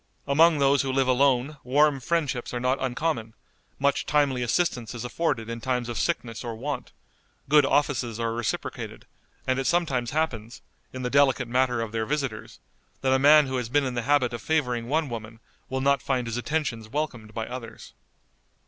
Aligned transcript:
Among 0.25 0.57
those 0.57 0.81
who 0.81 0.91
live 0.91 1.07
alone 1.07 1.57
warm 1.63 1.99
friendships 1.99 2.55
are 2.55 2.59
not 2.59 2.81
uncommon; 2.81 3.35
much 3.77 4.07
timely 4.07 4.41
assistance 4.41 4.95
is 4.95 5.05
afforded 5.05 5.47
in 5.47 5.61
times 5.61 5.89
of 5.89 5.97
sickness 5.99 6.43
or 6.43 6.55
want; 6.55 6.91
good 7.47 7.67
offices 7.67 8.19
are 8.19 8.33
reciprocated; 8.33 9.05
and 9.45 9.59
it 9.59 9.65
sometimes 9.67 10.09
happens, 10.09 10.63
in 10.91 11.03
the 11.03 11.11
delicate 11.11 11.47
matter 11.47 11.81
of 11.81 11.91
their 11.91 12.07
visitors, 12.07 12.59
that 13.01 13.13
a 13.13 13.19
man 13.19 13.45
who 13.45 13.57
has 13.57 13.69
been 13.69 13.85
in 13.85 13.93
the 13.93 14.01
habit 14.01 14.33
of 14.33 14.41
favoring 14.41 14.89
one 14.89 15.07
woman 15.07 15.39
will 15.69 15.81
not 15.81 16.01
find 16.01 16.25
his 16.25 16.35
attentions 16.35 16.89
welcomed 16.89 17.35
by 17.35 17.45
others. 17.45 17.93